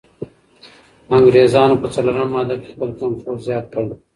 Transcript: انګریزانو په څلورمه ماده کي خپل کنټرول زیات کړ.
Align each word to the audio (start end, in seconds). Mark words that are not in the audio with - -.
انګریزانو 1.17 1.79
په 1.81 1.87
څلورمه 1.93 2.27
ماده 2.33 2.55
کي 2.61 2.67
خپل 2.73 2.89
کنټرول 2.99 3.37
زیات 3.47 3.65
کړ. 3.73 3.83